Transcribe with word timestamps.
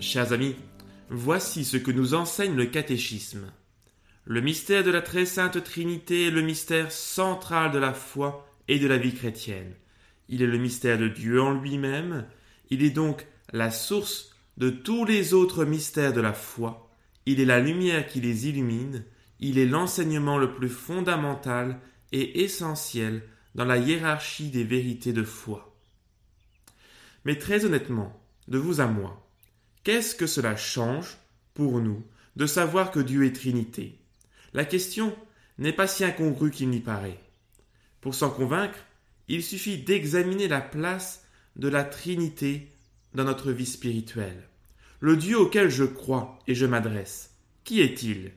Chers 0.00 0.32
amis, 0.32 0.54
voici 1.10 1.64
ce 1.64 1.76
que 1.76 1.90
nous 1.90 2.14
enseigne 2.14 2.54
le 2.54 2.66
catéchisme. 2.66 3.50
Le 4.26 4.40
mystère 4.40 4.84
de 4.84 4.92
la 4.92 5.02
très 5.02 5.26
sainte 5.26 5.64
Trinité 5.64 6.28
est 6.28 6.30
le 6.30 6.40
mystère 6.40 6.92
central 6.92 7.72
de 7.72 7.78
la 7.78 7.92
foi 7.92 8.48
et 8.68 8.78
de 8.78 8.86
la 8.86 8.96
vie 8.96 9.12
chrétienne. 9.12 9.74
Il 10.28 10.40
est 10.40 10.46
le 10.46 10.58
mystère 10.58 10.98
de 10.98 11.08
Dieu 11.08 11.42
en 11.42 11.52
lui-même, 11.52 12.26
il 12.70 12.84
est 12.84 12.90
donc 12.90 13.26
la 13.52 13.72
source 13.72 14.30
de 14.56 14.70
tous 14.70 15.04
les 15.04 15.34
autres 15.34 15.64
mystères 15.64 16.12
de 16.12 16.20
la 16.20 16.32
foi, 16.32 16.92
il 17.26 17.40
est 17.40 17.44
la 17.44 17.58
lumière 17.58 18.06
qui 18.06 18.20
les 18.20 18.48
illumine, 18.48 19.02
il 19.40 19.58
est 19.58 19.66
l'enseignement 19.66 20.38
le 20.38 20.54
plus 20.54 20.68
fondamental 20.68 21.80
et 22.12 22.44
essentiel 22.44 23.24
dans 23.56 23.64
la 23.64 23.78
hiérarchie 23.78 24.50
des 24.50 24.64
vérités 24.64 25.12
de 25.12 25.24
foi. 25.24 25.76
Mais 27.24 27.36
très 27.36 27.64
honnêtement, 27.64 28.22
de 28.46 28.58
vous 28.58 28.80
à 28.80 28.86
moi, 28.86 29.27
qu'est-ce 29.88 30.14
que 30.14 30.26
cela 30.26 30.54
change 30.54 31.16
pour 31.54 31.80
nous 31.80 32.04
de 32.36 32.44
savoir 32.44 32.90
que 32.90 33.00
Dieu 33.00 33.24
est 33.24 33.32
Trinité? 33.32 33.98
La 34.52 34.66
question 34.66 35.16
n'est 35.56 35.72
pas 35.72 35.86
si 35.86 36.04
incongrue 36.04 36.50
qu'il 36.50 36.68
n'y 36.68 36.80
paraît. 36.80 37.18
Pour 38.02 38.14
s'en 38.14 38.28
convaincre, 38.28 38.76
il 39.28 39.42
suffit 39.42 39.78
d'examiner 39.78 40.46
la 40.46 40.60
place 40.60 41.24
de 41.56 41.68
la 41.68 41.84
Trinité 41.84 42.70
dans 43.14 43.24
notre 43.24 43.50
vie 43.50 43.64
spirituelle. 43.64 44.46
Le 45.00 45.16
Dieu 45.16 45.40
auquel 45.40 45.70
je 45.70 45.84
crois 45.84 46.38
et 46.46 46.54
je 46.54 46.66
m'adresse, 46.66 47.30
qui 47.64 47.80
est-il? 47.80 48.32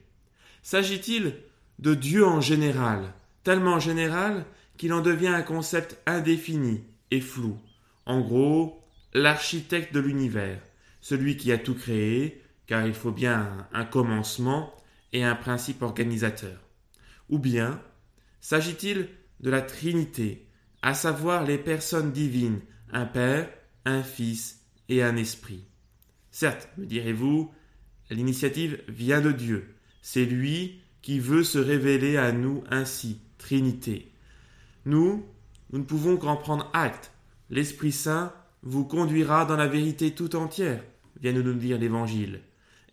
S'agit-il 0.63 1.33
de 1.79 1.95
Dieu 1.95 2.25
en 2.25 2.39
général, 2.39 3.13
tellement 3.43 3.77
général 3.77 4.45
qu'il 4.77 4.93
en 4.93 5.01
devient 5.01 5.27
un 5.27 5.41
concept 5.41 5.99
indéfini 6.05 6.85
et 7.11 7.19
flou? 7.19 7.59
En 8.05 8.21
gros, 8.21 8.81
l'architecte 9.13 9.93
de 9.93 9.99
l'univers, 9.99 10.61
celui 11.01 11.37
qui 11.37 11.51
a 11.51 11.57
tout 11.57 11.75
créé, 11.75 12.41
car 12.67 12.85
il 12.85 12.93
faut 12.93 13.11
bien 13.11 13.67
un 13.73 13.85
commencement 13.85 14.73
et 15.13 15.23
un 15.23 15.35
principe 15.35 15.81
organisateur. 15.81 16.57
Ou 17.29 17.39
bien, 17.39 17.81
s'agit-il 18.39 19.09
de 19.41 19.49
la 19.49 19.61
Trinité, 19.61 20.47
à 20.81 20.93
savoir 20.93 21.43
les 21.43 21.57
personnes 21.57 22.11
divines, 22.11 22.61
un 22.91 23.05
Père, 23.05 23.49
un 23.85 24.03
Fils 24.03 24.61
et 24.89 25.03
un 25.03 25.15
Esprit. 25.15 25.65
Certes, 26.29 26.69
me 26.77 26.85
direz-vous, 26.85 27.51
l'initiative 28.09 28.81
vient 28.87 29.21
de 29.21 29.31
Dieu. 29.31 29.75
C'est 30.01 30.25
lui 30.25 30.81
qui 31.01 31.19
veut 31.19 31.43
se 31.43 31.57
révéler 31.57 32.17
à 32.17 32.31
nous 32.31 32.63
ainsi, 32.69 33.19
Trinité. 33.37 34.11
Nous, 34.85 35.25
nous 35.71 35.79
ne 35.79 35.83
pouvons 35.83 36.17
qu'en 36.17 36.37
prendre 36.37 36.69
acte. 36.73 37.11
L'Esprit 37.49 37.91
Saint 37.91 38.33
vous 38.63 38.85
conduira 38.85 39.45
dans 39.45 39.57
la 39.57 39.67
vérité 39.67 40.11
tout 40.11 40.35
entière, 40.35 40.83
vient 41.21 41.33
de 41.33 41.41
nous 41.41 41.53
dire 41.53 41.77
l'Évangile. 41.77 42.41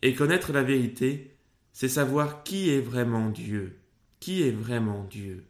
Et 0.02 0.14
connaître 0.14 0.52
la 0.52 0.62
vérité, 0.62 1.36
c'est 1.72 1.88
savoir 1.88 2.42
qui 2.42 2.70
est 2.70 2.80
vraiment 2.80 3.30
Dieu. 3.30 3.78
Qui 4.20 4.42
est 4.42 4.52
vraiment 4.52 5.04
Dieu? 5.10 5.44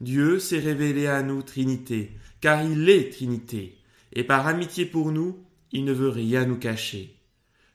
Dieu 0.00 0.38
s'est 0.38 0.58
révélé 0.58 1.06
à 1.06 1.22
nous 1.22 1.42
Trinité, 1.42 2.10
car 2.40 2.64
il 2.64 2.88
est 2.88 3.12
Trinité, 3.12 3.78
et 4.12 4.24
par 4.24 4.46
amitié 4.48 4.84
pour 4.84 5.12
nous, 5.12 5.44
il 5.70 5.84
ne 5.84 5.92
veut 5.92 6.08
rien 6.08 6.44
nous 6.44 6.58
cacher. 6.58 7.16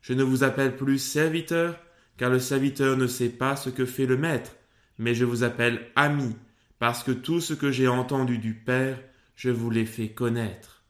Je 0.02 0.14
ne 0.14 0.24
vous 0.24 0.44
appelle 0.44 0.76
plus 0.76 1.00
serviteur, 1.00 1.80
car 2.18 2.30
le 2.30 2.40
serviteur 2.40 2.98
ne 2.98 3.08
sait 3.08 3.30
pas 3.30 3.56
ce 3.56 3.70
que 3.70 3.86
fait 3.86 4.06
le 4.06 4.18
maître, 4.18 4.56
mais 4.98 5.16
je 5.16 5.24
vous 5.24 5.44
appelle 5.44 5.88
ami, 5.96 6.36
parce 6.80 7.04
que 7.04 7.12
tout 7.12 7.40
ce 7.40 7.54
que 7.54 7.72
j'ai 7.72 7.88
entendu 7.88 8.38
du 8.38 8.54
Père, 8.54 9.02
je 9.36 9.50
vous 9.50 9.70
l'ai 9.70 9.86
fait 9.86 10.10
connaître. 10.10 10.84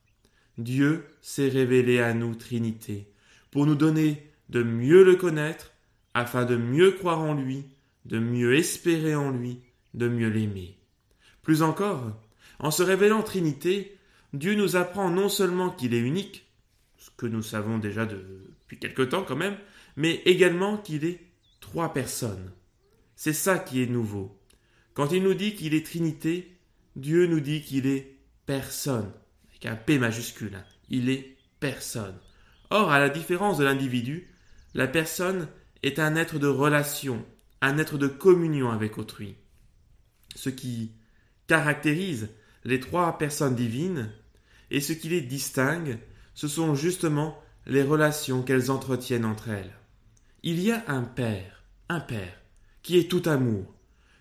Dieu 0.57 1.05
s'est 1.21 1.49
révélé 1.49 1.99
à 1.99 2.13
nous 2.13 2.33
Trinité, 2.33 3.11
pour 3.51 3.65
nous 3.65 3.75
donner 3.75 4.31
de 4.49 4.63
mieux 4.63 5.03
le 5.03 5.15
connaître, 5.15 5.73
afin 6.13 6.45
de 6.45 6.55
mieux 6.55 6.91
croire 6.91 7.19
en 7.19 7.33
lui, 7.33 7.65
de 8.05 8.19
mieux 8.19 8.55
espérer 8.55 9.15
en 9.15 9.31
lui, 9.31 9.59
de 9.93 10.07
mieux 10.07 10.29
l'aimer. 10.29 10.77
Plus 11.43 11.61
encore, 11.61 12.11
en 12.59 12.71
se 12.71 12.83
révélant 12.83 13.23
Trinité, 13.23 13.97
Dieu 14.33 14.55
nous 14.55 14.75
apprend 14.75 15.09
non 15.09 15.29
seulement 15.29 15.69
qu'il 15.69 15.93
est 15.93 15.99
unique, 15.99 16.45
ce 16.97 17.09
que 17.15 17.25
nous 17.25 17.43
savons 17.43 17.77
déjà 17.77 18.05
depuis 18.05 18.79
quelque 18.79 19.03
temps 19.03 19.23
quand 19.23 19.35
même, 19.35 19.57
mais 19.95 20.21
également 20.25 20.77
qu'il 20.77 21.05
est 21.05 21.19
trois 21.59 21.93
personnes. 21.93 22.51
C'est 23.15 23.33
ça 23.33 23.59
qui 23.59 23.81
est 23.81 23.87
nouveau. 23.87 24.39
Quand 24.93 25.11
il 25.11 25.23
nous 25.23 25.33
dit 25.33 25.55
qu'il 25.55 25.73
est 25.73 25.85
Trinité, 25.85 26.57
Dieu 26.95 27.27
nous 27.27 27.39
dit 27.39 27.61
qu'il 27.61 27.87
est 27.87 28.17
personne, 28.45 29.11
avec 29.49 29.65
un 29.67 29.75
P 29.75 29.99
majuscule. 29.99 30.55
Hein. 30.55 30.63
Il 30.89 31.09
est 31.09 31.37
personne. 31.59 32.17
Or, 32.69 32.91
à 32.91 32.99
la 32.99 33.09
différence 33.09 33.57
de 33.57 33.63
l'individu, 33.63 34.27
la 34.73 34.87
personne 34.87 35.47
est 35.83 35.99
un 35.99 36.15
être 36.15 36.39
de 36.39 36.47
relation, 36.47 37.25
un 37.61 37.77
être 37.77 37.97
de 37.97 38.07
communion 38.07 38.69
avec 38.71 38.97
autrui. 38.97 39.35
Ce 40.35 40.49
qui 40.49 40.91
caractérise 41.47 42.29
les 42.65 42.79
trois 42.79 43.17
personnes 43.17 43.55
divines 43.55 44.11
et 44.69 44.81
ce 44.81 44.93
qui 44.93 45.09
les 45.09 45.21
distingue, 45.21 45.99
ce 46.33 46.47
sont 46.47 46.75
justement 46.75 47.41
les 47.65 47.83
relations 47.83 48.43
qu'elles 48.43 48.69
entretiennent 48.69 49.25
entre 49.25 49.49
elles. 49.49 49.73
Il 50.43 50.59
y 50.61 50.71
a 50.71 50.83
un 50.87 51.03
Père, 51.03 51.63
un 51.89 51.99
Père, 51.99 52.37
qui 52.83 52.97
est 52.97 53.09
tout 53.09 53.23
amour. 53.25 53.73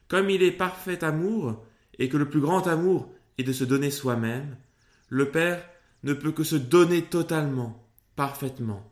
Comme 0.08 0.30
il 0.30 0.42
est 0.42 0.52
parfait 0.52 1.04
amour, 1.04 1.64
et 1.98 2.08
que 2.08 2.16
le 2.16 2.28
plus 2.28 2.40
grand 2.40 2.66
amour 2.66 3.10
est 3.38 3.42
de 3.42 3.52
se 3.52 3.64
donner 3.64 3.90
soi-même, 3.90 4.56
le 5.08 5.30
Père 5.30 5.64
ne 6.02 6.12
peut 6.12 6.32
que 6.32 6.44
se 6.44 6.56
donner 6.56 7.02
totalement, 7.02 7.85
parfaitement. 8.16 8.91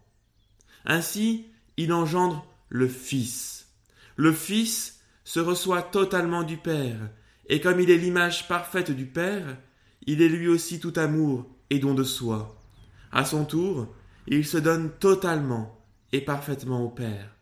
Ainsi, 0.85 1.47
il 1.77 1.93
engendre 1.93 2.47
le 2.69 2.89
Fils. 2.89 3.69
Le 4.17 4.33
Fils 4.33 5.01
se 5.25 5.41
reçoit 5.41 5.83
totalement 5.83 6.43
du 6.43 6.57
Père, 6.57 7.11
et 7.49 7.61
comme 7.61 7.81
il 7.81 7.91
est 7.91 7.99
l'image 7.99 8.47
parfaite 8.47 8.91
du 8.91 9.07
Père, 9.07 9.57
il 10.07 10.23
est 10.23 10.29
lui 10.29 10.49
aussi 10.49 10.81
tout 10.81 10.93
amour 10.97 11.47
et 11.71 11.79
don 11.79 11.95
de 11.95 12.05
soi. 12.05 12.61
À 13.11 13.25
son 13.25 13.45
tour, 13.45 13.95
il 14.27 14.47
se 14.47 14.59
donne 14.59 14.91
totalement 14.91 15.85
et 16.13 16.21
parfaitement 16.21 16.85
au 16.85 16.91
Père. 16.91 17.35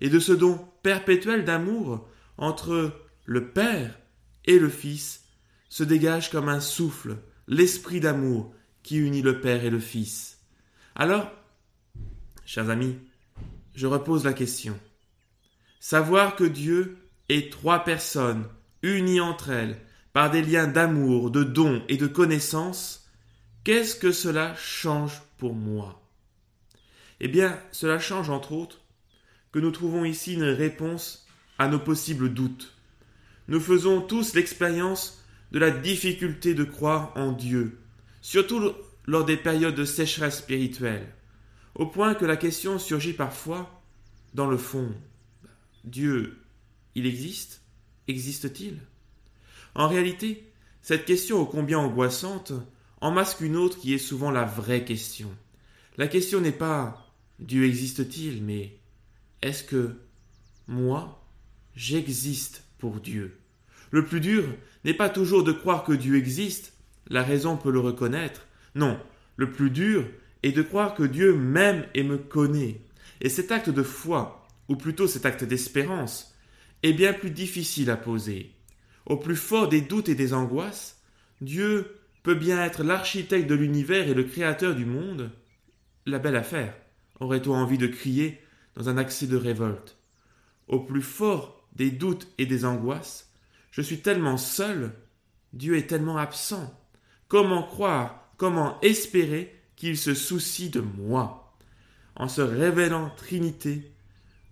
Et 0.00 0.10
de 0.10 0.18
ce 0.18 0.32
don 0.32 0.60
perpétuel 0.82 1.44
d'amour 1.44 2.06
entre 2.36 2.92
le 3.24 3.50
Père 3.50 3.98
et 4.44 4.58
le 4.58 4.68
Fils 4.68 5.24
se 5.68 5.82
dégage 5.82 6.30
comme 6.30 6.48
un 6.48 6.60
souffle 6.60 7.18
l'esprit 7.48 8.00
d'amour 8.00 8.54
qui 8.82 8.98
unit 8.98 9.22
le 9.22 9.40
Père 9.40 9.64
et 9.64 9.70
le 9.70 9.80
Fils. 9.80 10.33
Alors, 10.96 11.28
chers 12.44 12.70
amis, 12.70 12.96
je 13.74 13.88
repose 13.88 14.24
la 14.24 14.32
question. 14.32 14.78
Savoir 15.80 16.36
que 16.36 16.44
Dieu 16.44 16.98
est 17.28 17.50
trois 17.50 17.82
personnes 17.82 18.46
unies 18.82 19.20
entre 19.20 19.50
elles 19.50 19.80
par 20.12 20.30
des 20.30 20.40
liens 20.40 20.68
d'amour, 20.68 21.32
de 21.32 21.42
dons 21.42 21.82
et 21.88 21.96
de 21.96 22.06
connaissance, 22.06 23.10
qu'est-ce 23.64 23.96
que 23.96 24.12
cela 24.12 24.54
change 24.54 25.20
pour 25.36 25.54
moi? 25.54 26.00
Eh 27.18 27.26
bien, 27.26 27.58
cela 27.72 27.98
change 27.98 28.30
entre 28.30 28.52
autres 28.52 28.80
que 29.50 29.58
nous 29.58 29.72
trouvons 29.72 30.04
ici 30.04 30.34
une 30.34 30.44
réponse 30.44 31.26
à 31.58 31.66
nos 31.66 31.80
possibles 31.80 32.32
doutes. 32.32 32.72
Nous 33.48 33.60
faisons 33.60 34.00
tous 34.00 34.34
l'expérience 34.34 35.24
de 35.50 35.58
la 35.58 35.72
difficulté 35.72 36.54
de 36.54 36.64
croire 36.64 37.12
en 37.16 37.32
Dieu, 37.32 37.80
surtout 38.20 38.72
lors 39.06 39.24
des 39.24 39.36
périodes 39.36 39.74
de 39.74 39.84
sécheresse 39.84 40.38
spirituelle, 40.38 41.06
au 41.74 41.86
point 41.86 42.14
que 42.14 42.24
la 42.24 42.36
question 42.36 42.78
surgit 42.78 43.12
parfois 43.12 43.82
dans 44.32 44.48
le 44.48 44.56
fond. 44.56 44.92
Dieu, 45.84 46.38
il 46.94 47.06
existe? 47.06 47.62
Existe-t-il? 48.08 48.78
En 49.74 49.88
réalité, 49.88 50.52
cette 50.82 51.04
question 51.04 51.40
ô 51.40 51.46
combien 51.46 51.78
angoissante 51.78 52.52
en 53.00 53.10
masque 53.10 53.40
une 53.40 53.56
autre 53.56 53.78
qui 53.78 53.92
est 53.92 53.98
souvent 53.98 54.30
la 54.30 54.44
vraie 54.44 54.84
question. 54.84 55.30
La 55.96 56.08
question 56.08 56.40
n'est 56.40 56.52
pas 56.52 57.12
Dieu 57.38 57.66
existe-t-il, 57.66 58.42
mais 58.42 58.78
est-ce 59.42 59.64
que 59.64 59.96
moi, 60.66 61.26
j'existe 61.74 62.64
pour 62.78 63.00
Dieu? 63.00 63.38
Le 63.90 64.04
plus 64.04 64.20
dur 64.20 64.44
n'est 64.84 64.94
pas 64.94 65.08
toujours 65.08 65.44
de 65.44 65.52
croire 65.52 65.84
que 65.84 65.92
Dieu 65.92 66.16
existe, 66.16 66.72
la 67.08 67.22
raison 67.22 67.56
peut 67.56 67.70
le 67.70 67.80
reconnaître. 67.80 68.46
Non, 68.74 68.98
le 69.36 69.50
plus 69.50 69.70
dur 69.70 70.06
est 70.42 70.52
de 70.52 70.62
croire 70.62 70.94
que 70.94 71.02
Dieu 71.02 71.34
m'aime 71.34 71.86
et 71.94 72.02
me 72.02 72.18
connaît. 72.18 72.80
Et 73.20 73.28
cet 73.28 73.52
acte 73.52 73.70
de 73.70 73.82
foi, 73.82 74.46
ou 74.68 74.76
plutôt 74.76 75.06
cet 75.06 75.26
acte 75.26 75.44
d'espérance, 75.44 76.34
est 76.82 76.92
bien 76.92 77.12
plus 77.12 77.30
difficile 77.30 77.90
à 77.90 77.96
poser. 77.96 78.52
Au 79.06 79.16
plus 79.16 79.36
fort 79.36 79.68
des 79.68 79.80
doutes 79.80 80.08
et 80.08 80.14
des 80.14 80.34
angoisses, 80.34 81.02
Dieu 81.40 81.98
peut 82.22 82.34
bien 82.34 82.62
être 82.62 82.82
l'architecte 82.82 83.48
de 83.48 83.54
l'univers 83.54 84.08
et 84.08 84.14
le 84.14 84.24
créateur 84.24 84.74
du 84.74 84.84
monde. 84.84 85.30
La 86.06 86.18
belle 86.18 86.36
affaire, 86.36 86.74
aurait-on 87.20 87.54
envie 87.54 87.78
de 87.78 87.86
crier 87.86 88.40
dans 88.76 88.88
un 88.88 88.96
accès 88.96 89.26
de 89.26 89.36
révolte? 89.36 89.96
Au 90.68 90.80
plus 90.80 91.02
fort 91.02 91.66
des 91.74 91.90
doutes 91.90 92.28
et 92.38 92.46
des 92.46 92.64
angoisses, 92.64 93.30
je 93.70 93.82
suis 93.82 94.00
tellement 94.00 94.36
seul, 94.36 94.92
Dieu 95.52 95.76
est 95.76 95.86
tellement 95.86 96.16
absent. 96.16 96.72
Comment 97.28 97.62
croire, 97.62 98.23
comment 98.36 98.80
espérer 98.80 99.54
qu'il 99.76 99.96
se 99.96 100.14
soucie 100.14 100.70
de 100.70 100.80
moi? 100.80 101.52
En 102.16 102.28
se 102.28 102.40
révélant 102.40 103.10
Trinité, 103.16 103.92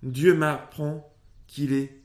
Dieu 0.02 0.34
m'apprend 0.34 1.12
qu'il 1.46 1.73
est 1.73 2.00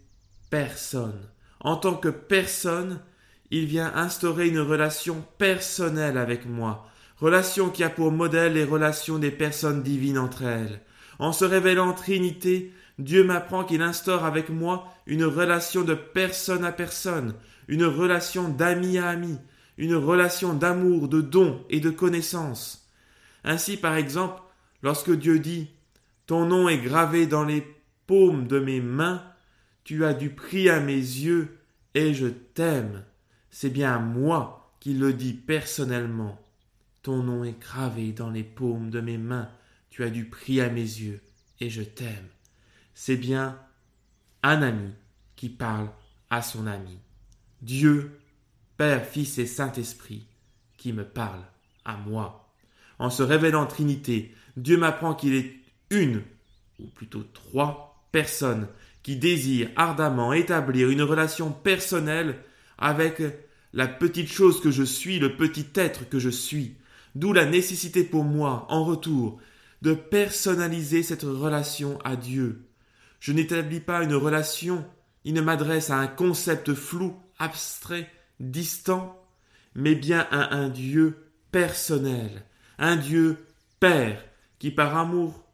personne. 0.49 1.19
En 1.59 1.75
tant 1.75 1.95
que 1.95 2.09
personne, 2.09 3.01
il 3.49 3.65
vient 3.65 3.91
instaurer 3.95 4.47
une 4.47 4.59
relation 4.59 5.25
personnelle 5.37 6.17
avec 6.17 6.45
moi, 6.45 6.87
relation 7.17 7.69
qui 7.69 7.83
a 7.83 7.89
pour 7.89 8.11
modèle 8.11 8.53
les 8.53 8.63
relations 8.63 9.17
des 9.17 9.31
personnes 9.31 9.83
divines 9.83 10.19
entre 10.19 10.43
elles. 10.43 10.81
En 11.19 11.31
se 11.31 11.45
révélant 11.45 11.93
Trinité, 11.93 12.71
Dieu 12.99 13.23
m'apprend 13.23 13.63
qu'il 13.63 13.81
instaure 13.81 14.25
avec 14.25 14.49
moi 14.49 14.87
une 15.05 15.23
relation 15.23 15.83
de 15.83 15.93
personne 15.93 16.65
à 16.65 16.71
personne, 16.71 17.33
une 17.67 17.85
relation 17.85 18.49
d'ami 18.49 18.97
à 18.97 19.09
ami, 19.09 19.37
une 19.77 19.95
relation 19.95 20.53
d'amour, 20.53 21.07
de 21.07 21.21
don 21.21 21.63
et 21.69 21.79
de 21.79 21.89
connaissance. 21.89 22.89
Ainsi, 23.43 23.77
par 23.77 23.95
exemple, 23.95 24.41
lorsque 24.81 25.11
Dieu 25.11 25.39
dit 25.39 25.69
Ton 26.25 26.45
nom 26.45 26.67
est 26.67 26.79
gravé 26.79 27.27
dans 27.27 27.43
les 27.43 27.65
paumes 28.07 28.47
de 28.47 28.59
mes 28.59 28.81
mains, 28.81 29.23
tu 29.83 30.05
as 30.05 30.13
du 30.13 30.29
prix 30.29 30.69
à 30.69 30.79
mes 30.79 30.93
yeux, 30.93 31.57
et 31.93 32.13
je 32.13 32.27
t'aime. 32.27 33.03
C'est 33.49 33.69
bien 33.69 33.99
moi 33.99 34.73
qu'il 34.79 34.99
le 34.99 35.13
dit 35.13 35.33
personnellement. 35.33 36.39
Ton 37.03 37.23
nom 37.23 37.43
est 37.43 37.59
gravé 37.59 38.11
dans 38.11 38.29
les 38.29 38.43
paumes 38.43 38.89
de 38.89 38.99
mes 38.99 39.17
mains, 39.17 39.49
tu 39.89 40.03
as 40.03 40.09
du 40.09 40.25
prix 40.25 40.59
à 40.59 40.69
mes 40.69 40.81
yeux, 40.81 41.21
et 41.59 41.69
je 41.69 41.81
t'aime. 41.81 42.27
C'est 42.93 43.15
bien 43.15 43.57
un 44.43 44.61
ami 44.61 44.91
qui 45.35 45.49
parle 45.49 45.89
à 46.29 46.41
son 46.41 46.67
ami. 46.67 46.99
Dieu, 47.61 48.19
Père, 48.77 49.05
Fils 49.05 49.39
et 49.39 49.47
Saint-Esprit, 49.47 50.27
qui 50.77 50.93
me 50.93 51.03
parle 51.03 51.41
à 51.83 51.97
moi. 51.97 52.53
En 52.99 53.09
se 53.09 53.23
révélant 53.23 53.65
Trinité, 53.65 54.33
Dieu 54.55 54.77
m'apprend 54.77 55.15
qu'il 55.15 55.33
est 55.33 55.55
une, 55.89 56.21
ou 56.79 56.85
plutôt 56.87 57.23
trois, 57.33 58.07
personnes 58.11 58.67
qui 59.03 59.15
désirent 59.15 59.71
ardemment 59.75 60.33
établir 60.33 60.89
une 60.89 61.01
relation 61.01 61.51
personnelle 61.51 62.39
avec 62.77 63.21
la 63.73 63.87
petite 63.87 64.31
chose 64.31 64.61
que 64.61 64.71
je 64.71 64.83
suis, 64.83 65.19
le 65.19 65.35
petit 65.35 65.67
être 65.75 66.07
que 66.07 66.19
je 66.19 66.29
suis, 66.29 66.75
d'où 67.15 67.33
la 67.33 67.45
nécessité 67.45 68.03
pour 68.03 68.23
moi, 68.23 68.65
en 68.69 68.83
retour, 68.83 69.39
de 69.81 69.93
personnaliser 69.93 71.03
cette 71.03 71.23
relation 71.23 71.99
à 72.03 72.15
Dieu. 72.15 72.67
Je 73.19 73.31
n'établis 73.31 73.79
pas 73.79 74.03
une 74.03 74.15
relation, 74.15 74.85
il 75.25 75.33
ne 75.33 75.41
m'adresse 75.41 75.89
à 75.89 75.97
un 75.97 76.07
concept 76.07 76.73
flou, 76.73 77.15
abstrait, 77.39 78.09
distant, 78.39 79.21
mais 79.75 79.95
bien 79.95 80.27
à 80.31 80.55
un 80.55 80.69
Dieu 80.69 81.31
personnel, 81.51 82.43
un 82.77 82.95
Dieu 82.95 83.37
Père, 83.79 84.23
qui 84.59 84.71
par 84.71 84.97
amour 84.97 85.45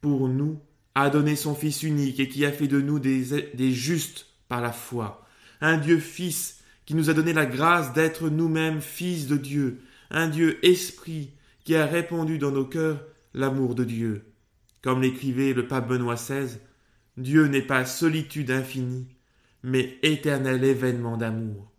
pour 0.00 0.28
nous 0.28 0.60
a 0.94 1.10
donné 1.10 1.36
son 1.36 1.54
Fils 1.54 1.82
unique 1.82 2.20
et 2.20 2.28
qui 2.28 2.44
a 2.44 2.52
fait 2.52 2.68
de 2.68 2.80
nous 2.80 2.98
des, 2.98 3.50
des 3.54 3.72
justes 3.72 4.26
par 4.48 4.60
la 4.60 4.72
foi, 4.72 5.26
un 5.60 5.78
Dieu 5.78 5.98
Fils 5.98 6.60
qui 6.84 6.94
nous 6.94 7.10
a 7.10 7.14
donné 7.14 7.32
la 7.32 7.46
grâce 7.46 7.92
d'être 7.92 8.30
nous-mêmes 8.30 8.80
fils 8.80 9.26
de 9.26 9.36
Dieu, 9.36 9.82
un 10.10 10.28
Dieu 10.28 10.64
esprit 10.64 11.32
qui 11.64 11.74
a 11.74 11.84
répandu 11.84 12.38
dans 12.38 12.52
nos 12.52 12.64
cœurs 12.64 13.02
l'amour 13.34 13.74
de 13.74 13.84
Dieu. 13.84 14.32
Comme 14.82 15.02
l'écrivait 15.02 15.52
le 15.52 15.66
pape 15.66 15.88
Benoît 15.88 16.14
XVI, 16.14 16.58
Dieu 17.16 17.46
n'est 17.46 17.62
pas 17.62 17.84
solitude 17.84 18.52
infinie, 18.52 19.08
mais 19.64 19.98
éternel 20.02 20.62
événement 20.62 21.16
d'amour, 21.16 21.72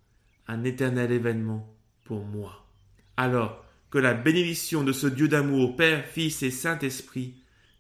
un 0.48 0.64
éternel 0.64 1.12
événement 1.12 1.76
pour 2.04 2.24
moi. 2.26 2.66
Alors 3.18 3.66
que 3.90 3.98
la 3.98 4.14
bénédiction 4.14 4.84
de 4.84 4.92
ce 4.92 5.08
Dieu 5.08 5.28
d'amour, 5.28 5.76
Père, 5.76 6.06
Fils 6.06 6.44
et 6.44 6.52
Saint-Esprit, 6.52 7.36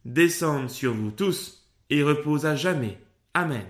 descende 0.05 0.69
sur 0.69 0.93
vous 0.93 1.11
tous 1.11 1.69
et 1.89 2.03
repose 2.03 2.45
à 2.45 2.55
jamais. 2.55 2.97
Amen. 3.33 3.65